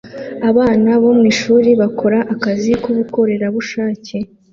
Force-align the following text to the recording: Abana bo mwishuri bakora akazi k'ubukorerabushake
Abana 0.49 0.89
bo 1.01 1.09
mwishuri 1.19 1.69
bakora 1.81 2.19
akazi 2.33 2.71
k'ubukorerabushake 2.81 4.17